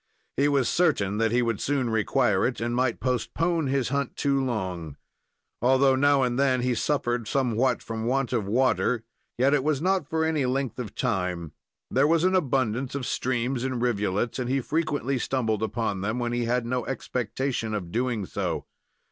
He 0.35 0.47
was 0.47 0.67
certain 0.67 1.19
that 1.19 1.31
he 1.31 1.43
would 1.43 1.61
soon 1.61 1.91
require 1.91 2.43
it 2.47 2.59
and 2.59 2.75
might 2.75 2.99
postpone 2.99 3.67
his 3.67 3.89
hunt 3.89 4.15
too 4.15 4.43
long. 4.43 4.97
Although 5.61 5.95
now 5.95 6.23
and 6.23 6.39
then 6.39 6.61
he 6.61 6.73
suffered 6.73 7.27
somewhat 7.27 7.83
from 7.83 8.05
want 8.07 8.33
of 8.33 8.47
water, 8.47 9.03
yet 9.37 9.53
it 9.53 9.63
was 9.63 9.79
not 9.79 10.07
for 10.09 10.25
any 10.25 10.47
length 10.47 10.79
of 10.79 10.95
time. 10.95 11.51
There 11.91 12.07
was 12.07 12.23
an 12.23 12.33
abundance 12.33 12.95
of 12.95 13.05
streams 13.05 13.63
and 13.63 13.79
rivulets, 13.79 14.39
and 14.39 14.49
he 14.49 14.59
frequently 14.59 15.19
stumbled 15.19 15.61
upon 15.61 16.01
them, 16.01 16.17
when 16.17 16.33
he 16.33 16.45
had 16.45 16.65
no 16.65 16.83
expectation 16.87 17.75
of 17.75 17.91
doing 17.91 18.25
so. 18.25 18.65